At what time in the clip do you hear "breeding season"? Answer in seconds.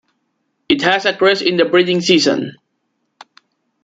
1.65-2.55